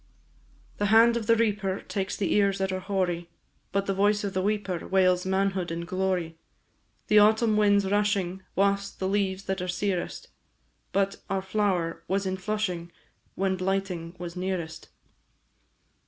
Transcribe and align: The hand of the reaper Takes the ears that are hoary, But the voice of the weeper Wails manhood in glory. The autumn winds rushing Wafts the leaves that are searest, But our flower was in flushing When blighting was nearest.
The 0.77 0.87
hand 0.87 1.15
of 1.15 1.27
the 1.27 1.35
reaper 1.35 1.79
Takes 1.81 2.17
the 2.17 2.33
ears 2.33 2.57
that 2.57 2.71
are 2.71 2.79
hoary, 2.79 3.29
But 3.71 3.85
the 3.85 3.93
voice 3.93 4.23
of 4.23 4.33
the 4.33 4.41
weeper 4.41 4.87
Wails 4.87 5.27
manhood 5.27 5.69
in 5.69 5.85
glory. 5.85 6.39
The 7.05 7.19
autumn 7.19 7.55
winds 7.55 7.85
rushing 7.85 8.41
Wafts 8.55 8.89
the 8.89 9.07
leaves 9.07 9.43
that 9.43 9.61
are 9.61 9.67
searest, 9.67 10.29
But 10.91 11.17
our 11.29 11.43
flower 11.43 12.03
was 12.07 12.25
in 12.25 12.37
flushing 12.37 12.91
When 13.35 13.55
blighting 13.57 14.15
was 14.17 14.35
nearest. 14.35 14.89